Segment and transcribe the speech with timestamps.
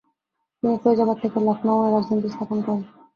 [0.63, 2.83] তিনি ফৈজাবাদ থেকে লখনৌয়ে রাজধানী স্থানান্তর করে।